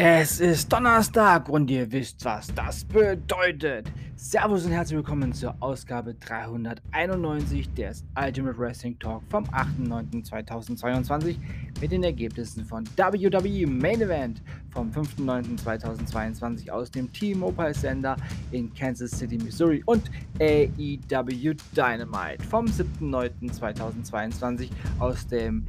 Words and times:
Es 0.00 0.38
ist 0.38 0.72
Donnerstag 0.72 1.48
und 1.48 1.68
ihr 1.68 1.90
wisst, 1.90 2.24
was 2.24 2.46
das 2.54 2.84
bedeutet. 2.84 3.90
Servus 4.14 4.64
und 4.64 4.70
herzlich 4.70 4.98
willkommen 4.98 5.32
zur 5.32 5.56
Ausgabe 5.58 6.14
391 6.14 7.74
des 7.74 8.04
Ultimate 8.16 8.56
Wrestling 8.56 8.96
Talk 9.00 9.24
vom 9.28 9.42
8.9.2022 9.46 11.34
mit 11.80 11.90
den 11.90 12.04
Ergebnissen 12.04 12.64
von 12.64 12.84
WWE 12.96 13.66
Main 13.66 14.00
Event 14.00 14.40
vom 14.70 14.88
5.9.2022 14.92 16.70
aus 16.70 16.92
dem 16.92 17.12
T-Mobile 17.12 17.74
Sender 17.74 18.16
in 18.52 18.72
Kansas 18.72 19.10
City, 19.10 19.38
Missouri 19.38 19.82
und 19.86 20.08
AEW 20.38 21.54
Dynamite 21.74 22.44
vom 22.48 22.66
7.9.2022 22.66 24.68
aus 25.00 25.26
dem 25.26 25.66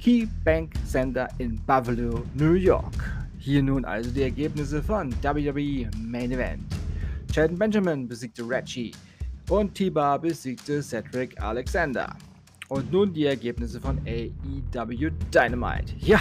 Key 0.00 0.26
Bank 0.44 0.72
Center 0.86 1.28
in 1.38 1.60
Buffalo, 1.66 2.24
New 2.34 2.54
York. 2.54 2.99
Hier 3.42 3.62
nun 3.62 3.86
also 3.86 4.10
die 4.10 4.20
Ergebnisse 4.20 4.82
von 4.82 5.14
WWE 5.22 5.88
Main 5.96 6.30
Event. 6.30 6.62
Chad 7.32 7.58
Benjamin 7.58 8.06
besiegte 8.06 8.46
Reggie 8.46 8.92
und 9.48 9.74
T-Bar 9.74 10.18
besiegte 10.18 10.82
Cedric 10.82 11.40
Alexander. 11.40 12.14
Und 12.68 12.92
nun 12.92 13.14
die 13.14 13.24
Ergebnisse 13.24 13.80
von 13.80 13.98
AEW 14.06 15.10
Dynamite. 15.32 15.94
Ja, 16.00 16.20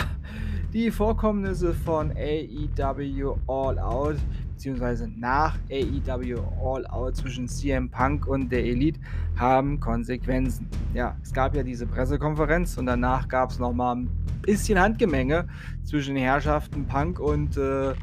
die 0.71 0.89
Vorkommnisse 0.89 1.73
von 1.73 2.11
AEW 2.11 3.35
All 3.47 3.77
Out 3.79 4.15
beziehungsweise 4.59 5.07
nach 5.15 5.57
AEW 5.71 6.41
All 6.61 6.85
Out 6.87 7.15
zwischen 7.15 7.47
CM 7.47 7.89
Punk 7.89 8.27
und 8.27 8.51
der 8.51 8.65
Elite 8.65 8.99
haben 9.37 9.79
Konsequenzen. 9.79 10.67
Ja, 10.93 11.15
es 11.23 11.31
gab 11.31 11.55
ja 11.55 11.63
diese 11.63 11.87
Pressekonferenz 11.87 12.77
und 12.77 12.87
danach 12.87 13.29
gab 13.29 13.51
es 13.51 13.59
nochmal 13.59 13.95
ein 13.95 14.09
bisschen 14.41 14.77
Handgemenge 14.77 15.47
zwischen 15.85 16.15
den 16.15 16.25
Herrschaften 16.25 16.85
Punk 16.87 17.21
und 17.21 17.55
äh, 17.55 17.93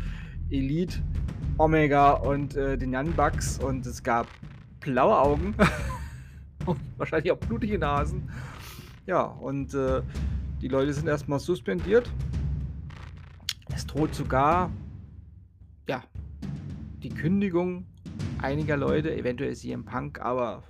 Elite, 0.48 1.02
Omega 1.58 2.12
und 2.12 2.56
äh, 2.56 2.78
den 2.78 2.96
Young 2.96 3.12
Bucks 3.12 3.58
und 3.58 3.84
es 3.84 4.02
gab 4.02 4.26
blaue 4.80 5.14
Augen 5.14 5.54
und 6.64 6.80
wahrscheinlich 6.96 7.32
auch 7.32 7.38
blutige 7.38 7.78
Nasen. 7.78 8.30
Ja, 9.04 9.24
und 9.24 9.74
äh, 9.74 10.00
die 10.62 10.68
Leute 10.68 10.94
sind 10.94 11.06
erstmal 11.06 11.38
suspendiert. 11.38 12.10
Es 13.74 13.86
droht 13.86 14.14
sogar, 14.14 14.70
die 17.06 17.14
Kündigung 17.14 17.84
einiger 18.42 18.76
Leute, 18.76 19.16
eventuell 19.16 19.54
CM 19.54 19.84
Punk, 19.84 20.20
aber 20.20 20.64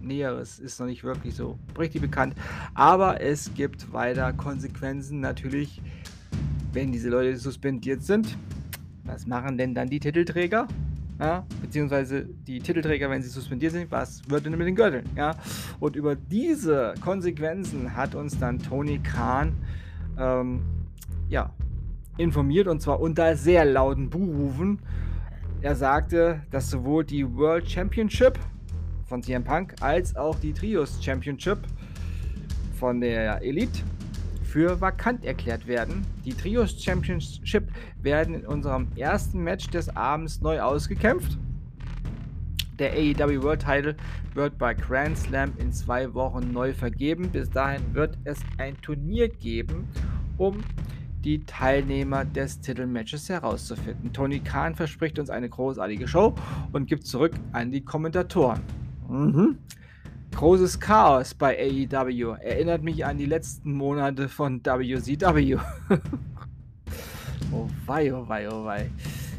Näheres 0.00 0.58
ist 0.58 0.80
noch 0.80 0.88
nicht 0.88 1.04
wirklich 1.04 1.36
so 1.36 1.56
richtig 1.78 2.02
bekannt. 2.02 2.34
Aber 2.74 3.20
es 3.20 3.54
gibt 3.54 3.92
weiter 3.92 4.32
Konsequenzen 4.32 5.20
natürlich, 5.20 5.80
wenn 6.72 6.90
diese 6.90 7.10
Leute 7.10 7.36
suspendiert 7.36 8.02
sind. 8.02 8.36
Was 9.04 9.26
machen 9.26 9.56
denn 9.56 9.72
dann 9.72 9.88
die 9.88 10.00
Titelträger? 10.00 10.66
Ja, 11.20 11.46
beziehungsweise 11.62 12.24
die 12.24 12.58
Titelträger, 12.58 13.08
wenn 13.08 13.22
sie 13.22 13.28
suspendiert 13.28 13.72
sind, 13.72 13.90
was 13.92 14.28
wird 14.28 14.46
denn 14.46 14.56
mit 14.58 14.66
den 14.66 14.74
Gürteln? 14.74 15.04
Ja, 15.16 15.36
und 15.78 15.94
über 15.94 16.16
diese 16.16 16.94
Konsequenzen 17.00 17.94
hat 17.94 18.16
uns 18.16 18.38
dann 18.38 18.58
Tony 18.58 18.98
Khan 18.98 19.52
ähm, 20.18 20.62
ja, 21.28 21.52
informiert 22.16 22.66
und 22.66 22.82
zwar 22.82 22.98
unter 23.00 23.36
sehr 23.36 23.64
lauten 23.64 24.10
Buhrufen. 24.10 24.80
Er 25.60 25.74
sagte, 25.74 26.40
dass 26.52 26.70
sowohl 26.70 27.04
die 27.04 27.26
World 27.34 27.68
Championship 27.68 28.38
von 29.06 29.22
CM 29.22 29.42
Punk 29.42 29.74
als 29.80 30.14
auch 30.14 30.38
die 30.38 30.52
Trios 30.52 31.02
Championship 31.02 31.58
von 32.78 33.00
der 33.00 33.42
Elite 33.42 33.80
für 34.44 34.80
vakant 34.80 35.24
erklärt 35.24 35.66
werden. 35.66 36.06
Die 36.24 36.32
Trios 36.32 36.80
Championship 36.80 37.64
werden 38.00 38.34
in 38.34 38.46
unserem 38.46 38.86
ersten 38.94 39.42
Match 39.42 39.68
des 39.70 39.94
Abends 39.96 40.40
neu 40.40 40.60
ausgekämpft. 40.60 41.36
Der 42.78 42.92
AEW 42.92 43.42
World 43.42 43.60
Title 43.60 43.96
wird 44.34 44.58
bei 44.58 44.74
Grand 44.74 45.18
Slam 45.18 45.52
in 45.58 45.72
zwei 45.72 46.14
Wochen 46.14 46.52
neu 46.52 46.72
vergeben. 46.72 47.30
Bis 47.30 47.50
dahin 47.50 47.82
wird 47.94 48.16
es 48.22 48.38
ein 48.58 48.80
Turnier 48.80 49.28
geben, 49.28 49.88
um 50.36 50.60
die 51.28 51.44
Teilnehmer 51.44 52.24
des 52.24 52.58
Titelmatches 52.62 53.28
herauszufinden. 53.28 54.14
Tony 54.14 54.40
Khan 54.40 54.74
verspricht 54.74 55.18
uns 55.18 55.28
eine 55.28 55.50
großartige 55.50 56.08
Show 56.08 56.34
und 56.72 56.86
gibt 56.86 57.06
zurück 57.06 57.34
an 57.52 57.70
die 57.70 57.84
Kommentatoren. 57.84 58.62
Mhm. 59.10 59.58
Großes 60.34 60.80
Chaos 60.80 61.34
bei 61.34 61.58
AEW. 61.58 62.36
Erinnert 62.40 62.82
mich 62.82 63.04
an 63.04 63.18
die 63.18 63.26
letzten 63.26 63.74
Monate 63.74 64.30
von 64.30 64.64
WCW. 64.64 65.56
oh 67.52 67.68
wei, 67.84 68.14
oh 68.14 68.26
wei, 68.26 68.48
oh 68.50 68.64
wei. 68.64 68.90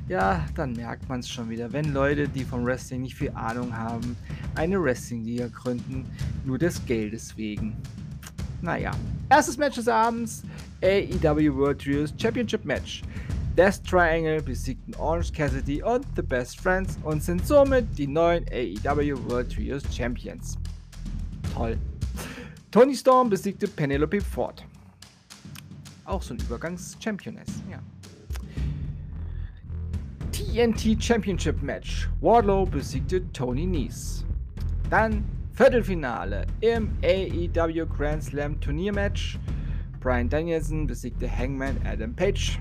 Ja, 0.08 0.46
dann 0.54 0.74
merkt 0.74 1.10
man 1.10 1.22
es 1.22 1.30
schon 1.30 1.50
wieder, 1.50 1.74
wenn 1.74 1.92
Leute, 1.92 2.28
die 2.28 2.44
vom 2.44 2.66
Wrestling 2.66 3.02
nicht 3.02 3.16
viel 3.16 3.32
Ahnung 3.32 3.76
haben, 3.76 4.16
eine 4.54 4.80
Wrestling-Liga 4.80 5.48
gründen, 5.48 6.06
nur 6.46 6.60
des 6.60 6.86
Geldes 6.86 7.36
wegen. 7.36 7.76
Naja, 8.62 8.92
erstes 9.30 9.58
Match 9.58 9.76
des 9.76 9.88
Abends, 9.88 10.44
AEW 10.82 11.56
World 11.56 11.80
Trios 11.80 12.14
Championship 12.18 12.66
Match. 12.66 13.04
Death 13.56 13.84
Triangle 13.84 14.42
besiegten 14.42 14.96
Orange 14.96 15.34
Cassidy 15.34 15.82
und 15.84 16.06
The 16.16 16.22
Best 16.22 16.60
Friends 16.62 16.98
und 17.04 17.24
sind 17.24 17.46
somit 17.46 17.86
die 17.98 18.08
neuen 18.08 18.46
AEW 18.52 19.18
World 19.30 19.54
Trios 19.54 19.84
Champions. 19.94 20.58
Toll. 21.54 21.78
Tony 22.72 22.96
Storm 22.96 23.30
besiegte 23.30 23.68
Penelope 23.68 24.22
Ford. 24.22 24.64
Auch 26.06 26.22
so 26.22 26.34
ein 26.34 26.40
Übergangs-Championess, 26.40 27.48
ja. 27.70 27.80
TNT 30.32 31.02
Championship 31.02 31.62
Match. 31.62 32.10
Wardlow 32.22 32.66
besiegte 32.66 33.30
Tony 33.34 33.66
Nies. 33.66 34.24
Dann 34.90 35.24
Viertelfinale 35.54 36.46
im 36.62 36.90
AEW 37.04 37.86
Grand 37.86 38.24
Slam 38.24 38.60
Turniermatch. 38.62 39.38
Brian 40.00 40.30
Danielson 40.30 40.88
besiegte 40.88 41.30
Hangman 41.30 41.76
Adam 41.86 42.16
Page. 42.16 42.60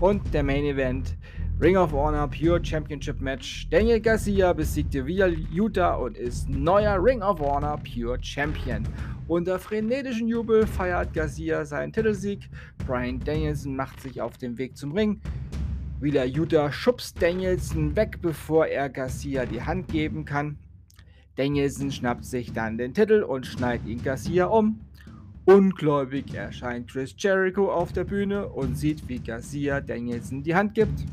Und 0.00 0.32
der 0.32 0.42
Main 0.42 0.64
Event 0.64 1.16
Ring 1.60 1.76
of 1.76 1.92
Honor 1.92 2.26
Pure 2.26 2.64
Championship 2.64 3.20
Match. 3.20 3.68
Daniel 3.68 4.00
Garcia 4.00 4.54
besiegte 4.54 5.04
Via 5.04 5.26
Utah 5.26 5.96
und 5.96 6.16
ist 6.16 6.48
neuer 6.48 6.96
Ring 7.02 7.20
of 7.20 7.38
Honor 7.40 7.78
Pure 7.78 8.18
Champion. 8.22 8.82
Unter 9.28 9.58
frenetischen 9.58 10.26
Jubel 10.26 10.66
feiert 10.66 11.12
Garcia 11.12 11.66
seinen 11.66 11.92
Titelsieg. 11.92 12.48
Brian 12.86 13.20
Danielson 13.20 13.76
macht 13.76 14.00
sich 14.00 14.22
auf 14.22 14.38
den 14.38 14.56
Weg 14.56 14.76
zum 14.76 14.92
Ring. 14.92 15.20
Wheeler 16.00 16.24
Utah 16.24 16.72
schubst 16.72 17.20
Danielson 17.20 17.94
weg, 17.94 18.20
bevor 18.22 18.66
er 18.66 18.88
Garcia 18.88 19.44
die 19.44 19.60
Hand 19.60 19.88
geben 19.88 20.24
kann. 20.24 20.56
Danielson 21.40 21.90
schnappt 21.90 22.26
sich 22.26 22.52
dann 22.52 22.76
den 22.76 22.92
Titel 22.92 23.22
und 23.22 23.46
schneidet 23.46 23.86
ihn 23.86 24.02
Garcia 24.02 24.44
um. 24.44 24.78
Ungläubig 25.46 26.34
erscheint 26.34 26.90
Chris 26.90 27.14
Jericho 27.16 27.72
auf 27.72 27.94
der 27.94 28.04
Bühne 28.04 28.46
und 28.46 28.76
sieht, 28.76 29.08
wie 29.08 29.20
Garcia 29.20 29.80
Danielson 29.80 30.42
die 30.42 30.54
Hand 30.54 30.74
gibt. 30.74 31.06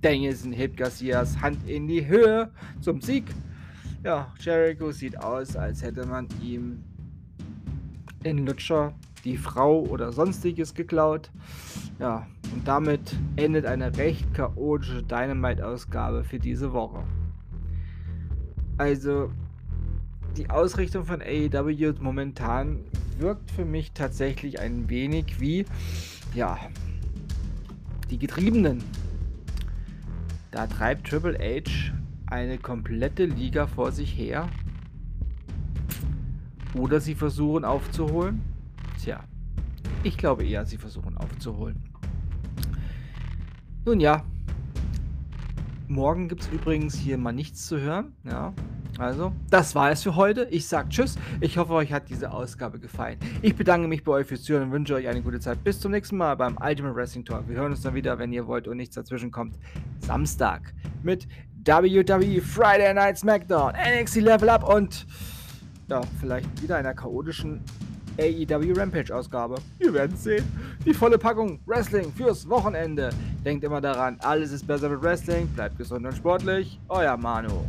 Danielson 0.00 0.50
hebt 0.50 0.76
Garcias 0.76 1.40
Hand 1.40 1.58
in 1.68 1.86
die 1.86 2.04
Höhe 2.04 2.50
zum 2.80 3.00
Sieg. 3.00 3.26
Ja, 4.02 4.34
Jericho 4.40 4.90
sieht 4.90 5.22
aus, 5.22 5.54
als 5.54 5.84
hätte 5.84 6.04
man 6.04 6.26
ihm 6.42 6.82
in 8.24 8.46
Lutscher 8.46 8.92
die 9.24 9.36
Frau 9.36 9.82
oder 9.82 10.10
sonstiges 10.10 10.74
geklaut. 10.74 11.30
Ja, 12.00 12.26
und 12.52 12.66
damit 12.66 13.14
endet 13.36 13.66
eine 13.66 13.96
recht 13.96 14.34
chaotische 14.34 15.04
Dynamite-Ausgabe 15.04 16.24
für 16.24 16.40
diese 16.40 16.72
Woche. 16.72 17.04
Also, 18.78 19.30
die 20.36 20.50
Ausrichtung 20.50 21.04
von 21.04 21.22
AEW 21.22 21.94
momentan 22.00 22.80
wirkt 23.18 23.50
für 23.50 23.64
mich 23.64 23.92
tatsächlich 23.92 24.60
ein 24.60 24.88
wenig 24.88 25.40
wie, 25.40 25.64
ja, 26.34 26.58
die 28.10 28.18
Getriebenen. 28.18 28.82
Da 30.50 30.66
treibt 30.66 31.08
Triple 31.08 31.38
H 31.38 31.92
eine 32.26 32.58
komplette 32.58 33.26
Liga 33.26 33.66
vor 33.66 33.92
sich 33.92 34.16
her. 34.16 34.48
Oder 36.74 37.00
sie 37.00 37.14
versuchen 37.14 37.64
aufzuholen. 37.64 38.42
Tja, 39.00 39.22
ich 40.02 40.16
glaube 40.16 40.44
eher, 40.44 40.66
sie 40.66 40.76
versuchen 40.76 41.16
aufzuholen. 41.16 41.82
Nun 43.84 44.00
ja, 44.00 44.24
morgen 45.88 46.28
gibt 46.28 46.42
es 46.42 46.48
übrigens 46.48 46.94
hier 46.94 47.18
mal 47.18 47.32
nichts 47.32 47.66
zu 47.66 47.78
hören. 47.78 48.12
Ja, 48.24 48.52
also, 48.98 49.32
das 49.50 49.74
war 49.74 49.90
es 49.90 50.02
für 50.02 50.14
heute. 50.16 50.46
Ich 50.50 50.66
sage 50.66 50.88
Tschüss. 50.88 51.16
Ich 51.40 51.58
hoffe, 51.58 51.72
euch 51.72 51.92
hat 51.92 52.08
diese 52.08 52.30
Ausgabe 52.32 52.78
gefallen. 52.78 53.18
Ich 53.42 53.56
bedanke 53.56 53.88
mich 53.88 54.04
bei 54.04 54.12
euch 54.12 54.26
fürs 54.26 54.42
Zuhören 54.42 54.64
und 54.64 54.72
wünsche 54.72 54.94
euch 54.94 55.08
eine 55.08 55.22
gute 55.22 55.40
Zeit. 55.40 55.62
Bis 55.64 55.80
zum 55.80 55.92
nächsten 55.92 56.16
Mal 56.16 56.36
beim 56.36 56.56
Ultimate 56.60 56.94
Wrestling 56.94 57.24
Talk. 57.24 57.48
Wir 57.48 57.56
hören 57.56 57.72
uns 57.72 57.82
dann 57.82 57.94
wieder, 57.94 58.18
wenn 58.18 58.32
ihr 58.32 58.46
wollt 58.46 58.68
und 58.68 58.76
nichts 58.76 58.94
dazwischen 58.94 59.30
kommt. 59.30 59.56
Samstag 60.00 60.74
mit 61.02 61.26
WWE 61.64 62.40
Friday 62.40 62.92
Night 62.94 63.18
SmackDown, 63.18 63.72
NXT 63.72 64.16
Level 64.16 64.48
Up 64.48 64.68
und 64.68 65.06
ja, 65.88 66.00
vielleicht 66.20 66.62
wieder 66.62 66.76
einer 66.76 66.94
chaotischen 66.94 67.60
AEW 68.18 68.72
Rampage 68.76 69.14
Ausgabe. 69.14 69.56
Wir 69.78 69.92
werden 69.92 70.16
sehen. 70.16 70.44
Die 70.84 70.94
volle 70.94 71.18
Packung 71.18 71.58
Wrestling 71.66 72.12
fürs 72.12 72.48
Wochenende. 72.48 73.10
Denkt 73.44 73.64
immer 73.64 73.80
daran, 73.80 74.18
alles 74.20 74.52
ist 74.52 74.66
besser 74.66 74.88
mit 74.88 75.02
Wrestling. 75.02 75.48
Bleibt 75.48 75.78
gesund 75.78 76.06
und 76.06 76.14
sportlich. 76.14 76.78
Euer 76.88 77.16
Manu. 77.16 77.64